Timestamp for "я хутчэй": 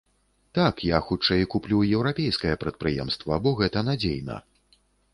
0.93-1.45